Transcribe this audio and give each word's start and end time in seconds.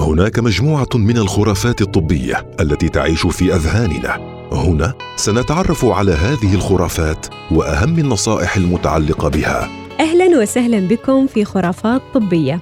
هناك 0.00 0.38
مجموعة 0.38 0.88
من 0.94 1.18
الخرافات 1.18 1.80
الطبية 1.80 2.46
التي 2.60 2.88
تعيش 2.88 3.26
في 3.26 3.54
أذهاننا. 3.54 4.16
هنا 4.52 4.94
سنتعرف 5.16 5.84
على 5.84 6.12
هذه 6.12 6.54
الخرافات 6.54 7.26
وأهم 7.50 7.98
النصائح 7.98 8.56
المتعلقة 8.56 9.28
بها. 9.28 9.70
أهلا 10.00 10.38
وسهلا 10.38 10.78
بكم 10.88 11.26
في 11.26 11.44
خرافات 11.44 12.02
طبية. 12.14 12.60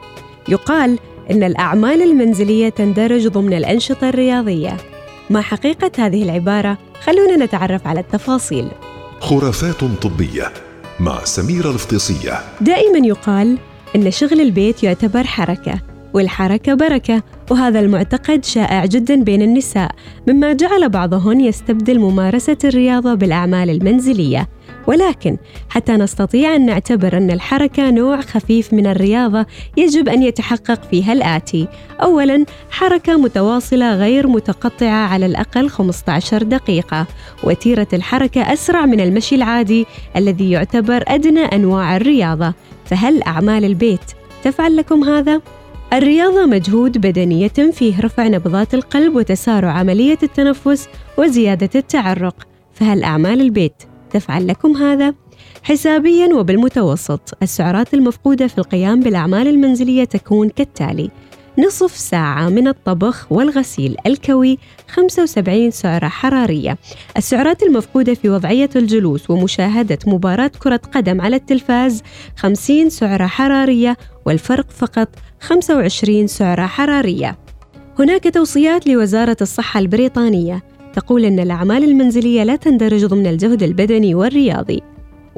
يقال 0.48 0.98
إن 1.30 1.42
الأعمال 1.42 2.02
المنزلية 2.02 2.68
تندرج 2.68 3.28
ضمن 3.28 3.54
الأنشطة 3.54 4.08
الرياضية. 4.08 4.76
ما 5.30 5.40
حقيقة 5.40 5.90
هذه 5.98 6.22
العبارة؟ 6.22 6.78
خلونا 7.04 7.44
نتعرف 7.44 7.86
على 7.86 8.00
التفاصيل. 8.00 8.68
خرافات 9.20 9.84
طبية 9.84 10.52
مع 11.00 11.24
سميرة 11.24 11.70
الفطيسية. 11.70 12.40
دائما 12.60 13.06
يقال 13.06 13.58
إن 13.96 14.10
شغل 14.10 14.40
البيت 14.40 14.82
يعتبر 14.82 15.24
حركة 15.24 15.87
والحركة 16.14 16.74
بركة 16.74 17.22
وهذا 17.50 17.80
المعتقد 17.80 18.44
شائع 18.44 18.84
جدا 18.84 19.22
بين 19.22 19.42
النساء 19.42 19.90
مما 20.28 20.52
جعل 20.52 20.88
بعضهن 20.88 21.40
يستبدل 21.40 21.98
ممارسة 21.98 22.56
الرياضة 22.64 23.14
بالأعمال 23.14 23.70
المنزلية. 23.70 24.48
ولكن 24.86 25.36
حتى 25.68 25.92
نستطيع 25.92 26.56
أن 26.56 26.66
نعتبر 26.66 27.16
أن 27.16 27.30
الحركة 27.30 27.90
نوع 27.90 28.20
خفيف 28.20 28.72
من 28.72 28.86
الرياضة 28.86 29.46
يجب 29.76 30.08
أن 30.08 30.22
يتحقق 30.22 30.82
فيها 30.90 31.12
الآتي. 31.12 31.68
أولاً 32.02 32.44
حركة 32.70 33.16
متواصلة 33.16 33.94
غير 33.94 34.26
متقطعة 34.26 35.06
على 35.08 35.26
الأقل 35.26 35.68
15 35.68 36.42
دقيقة. 36.42 37.06
وتيرة 37.44 37.88
الحركة 37.92 38.52
أسرع 38.52 38.86
من 38.86 39.00
المشي 39.00 39.34
العادي 39.34 39.86
الذي 40.16 40.50
يعتبر 40.50 41.04
أدنى 41.08 41.40
أنواع 41.40 41.96
الرياضة. 41.96 42.54
فهل 42.84 43.22
أعمال 43.22 43.64
البيت 43.64 44.00
تفعل 44.44 44.76
لكم 44.76 45.04
هذا؟ 45.04 45.40
الرياضة 45.92 46.46
مجهود 46.46 46.98
بدني 46.98 47.42
يتم 47.42 47.70
فيه 47.70 48.00
رفع 48.00 48.26
نبضات 48.26 48.74
القلب 48.74 49.16
وتسارع 49.16 49.70
عملية 49.70 50.18
التنفس 50.22 50.88
وزيادة 51.18 51.70
التعرق 51.74 52.46
فهل 52.72 53.04
أعمال 53.04 53.40
البيت 53.40 53.82
تفعل 54.10 54.46
لكم 54.46 54.76
هذا؟ 54.76 55.14
حسابيا 55.62 56.34
وبالمتوسط 56.34 57.38
السعرات 57.42 57.94
المفقودة 57.94 58.46
في 58.46 58.58
القيام 58.58 59.00
بالأعمال 59.00 59.48
المنزلية 59.48 60.04
تكون 60.04 60.48
كالتالي 60.48 61.10
نصف 61.58 61.96
ساعة 61.96 62.48
من 62.48 62.68
الطبخ 62.68 63.32
والغسيل 63.32 63.96
الكوي 64.06 64.58
75 64.88 65.70
سعرة 65.70 66.08
حرارية. 66.08 66.78
السعرات 67.16 67.62
المفقودة 67.62 68.14
في 68.14 68.28
وضعية 68.28 68.70
الجلوس 68.76 69.30
ومشاهدة 69.30 69.98
مباراة 70.06 70.50
كرة 70.58 70.80
قدم 70.92 71.20
على 71.20 71.36
التلفاز 71.36 72.02
50 72.36 72.90
سعرة 72.90 73.26
حرارية 73.26 73.96
والفرق 74.26 74.70
فقط 74.70 75.08
25 75.40 76.26
سعرة 76.26 76.66
حرارية. 76.66 77.38
هناك 77.98 78.34
توصيات 78.34 78.86
لوزارة 78.86 79.36
الصحة 79.40 79.80
البريطانية. 79.80 80.62
تقول 80.92 81.24
أن 81.24 81.40
الأعمال 81.40 81.84
المنزلية 81.84 82.44
لا 82.44 82.56
تندرج 82.56 83.04
ضمن 83.04 83.26
الجهد 83.26 83.62
البدني 83.62 84.14
والرياضي. 84.14 84.82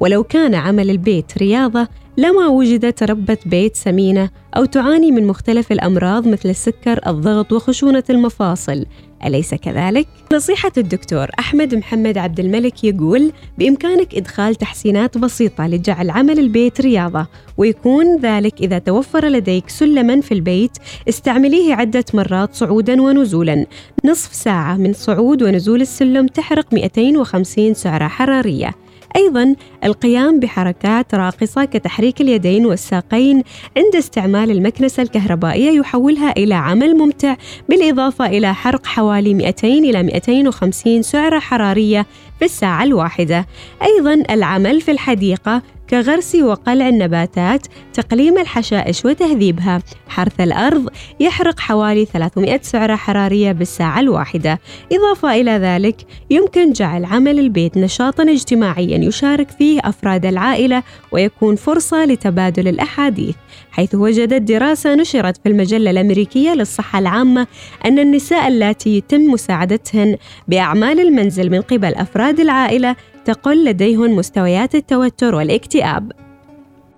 ولو 0.00 0.24
كان 0.24 0.54
عمل 0.54 0.90
البيت 0.90 1.38
رياضة 1.38 1.88
لما 2.16 2.46
وجدت 2.46 3.02
ربة 3.02 3.38
بيت 3.46 3.76
سمينة 3.76 4.30
أو 4.56 4.64
تعاني 4.64 5.10
من 5.12 5.26
مختلف 5.26 5.72
الأمراض 5.72 6.28
مثل 6.28 6.48
السكر، 6.48 7.00
الضغط 7.06 7.52
وخشونة 7.52 8.04
المفاصل، 8.10 8.86
أليس 9.24 9.54
كذلك؟ 9.54 10.06
نصيحة 10.32 10.72
الدكتور 10.78 11.26
أحمد 11.38 11.74
محمد 11.74 12.18
عبد 12.18 12.40
الملك 12.40 12.84
يقول 12.84 13.32
بإمكانك 13.58 14.14
إدخال 14.14 14.54
تحسينات 14.54 15.18
بسيطة 15.18 15.66
لجعل 15.66 16.10
عمل 16.10 16.38
البيت 16.38 16.80
رياضة 16.80 17.26
ويكون 17.56 18.20
ذلك 18.20 18.60
إذا 18.60 18.78
توفر 18.78 19.28
لديك 19.28 19.68
سلما 19.68 20.20
في 20.20 20.34
البيت 20.34 20.78
استعمليه 21.08 21.74
عدة 21.74 22.04
مرات 22.14 22.54
صعودا 22.54 23.02
ونزولا. 23.02 23.66
نصف 24.04 24.34
ساعة 24.34 24.76
من 24.76 24.92
صعود 24.92 25.42
ونزول 25.42 25.80
السلم 25.80 26.26
تحرق 26.26 26.74
250 26.74 27.74
سعرة 27.74 28.08
حرارية. 28.08 28.74
أيضا 29.16 29.54
القيام 29.84 30.40
بحركات 30.40 31.14
راقصة 31.14 31.64
كتحريك 31.64 32.20
اليدين 32.20 32.66
والساقين 32.66 33.42
عند 33.76 33.96
استعمال 33.96 34.50
المكنسة 34.50 35.02
الكهربائية 35.02 35.70
يحولها 35.70 36.32
إلى 36.36 36.54
عمل 36.54 36.96
ممتع 36.96 37.36
بالإضافة 37.68 38.26
إلى 38.26 38.54
حرق 38.54 38.86
حوالي 38.86 39.34
200 39.34 39.68
إلى 39.68 40.02
250 40.02 41.02
سعرة 41.02 41.38
حرارية 41.38 42.06
في 42.38 42.44
الساعة 42.44 42.84
الواحدة. 42.84 43.46
أيضا 43.82 44.22
العمل 44.30 44.80
في 44.80 44.90
الحديقة 44.90 45.62
كغرس 45.90 46.34
وقلع 46.34 46.88
النباتات 46.88 47.66
تقليم 47.92 48.38
الحشائش 48.38 49.04
وتهذيبها. 49.04 49.82
حرث 50.08 50.40
الأرض 50.40 50.88
يحرق 51.20 51.60
حوالي 51.60 52.04
300 52.04 52.60
سعرة 52.62 52.96
حرارية 52.96 53.52
بالساعة 53.52 54.00
الواحدة. 54.00 54.60
إضافة 54.92 55.40
إلى 55.40 55.50
ذلك 55.50 55.96
يمكن 56.30 56.72
جعل 56.72 57.04
عمل 57.04 57.38
البيت 57.38 57.78
نشاطا 57.78 58.22
اجتماعيا 58.22 58.98
يشارك 58.98 59.50
فيه 59.50 59.80
أفراد 59.84 60.26
العائلة 60.26 60.82
ويكون 61.12 61.56
فرصة 61.56 62.04
لتبادل 62.04 62.68
الأحاديث. 62.68 63.34
حيث 63.70 63.94
وجدت 63.94 64.42
دراسة 64.42 64.94
نشرت 64.94 65.36
في 65.36 65.48
المجلة 65.48 65.90
الأمريكية 65.90 66.54
للصحة 66.54 66.98
العامة 66.98 67.46
أن 67.86 67.98
النساء 67.98 68.48
اللاتي 68.48 68.96
يتم 68.96 69.20
مساعدتهن 69.20 70.16
بأعمال 70.48 71.00
المنزل 71.00 71.50
من 71.50 71.60
قبل 71.60 71.94
أفراد 71.94 72.40
العائلة 72.40 72.96
تقل 73.24 73.64
لديهن 73.64 74.10
مستويات 74.10 74.74
التوتر 74.74 75.34
والاكتئاب. 75.34 76.12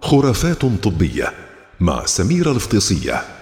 خرافات 0.01 0.65
طبية 0.65 1.33
مع 1.81 2.07
سميرة 2.07 2.51
الفطيسية. 2.53 3.42